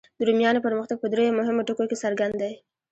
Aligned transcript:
د 0.17 0.19
رومیانو 0.27 0.63
پرمختګ 0.67 0.97
په 0.99 1.07
دریو 1.11 1.37
مهمو 1.39 1.65
ټکو 1.67 1.83
کې 1.89 2.01
څرګند 2.03 2.35
دی. 2.41 2.53